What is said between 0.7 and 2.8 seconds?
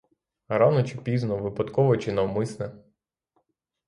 чи пізно, випадково чи навмисне.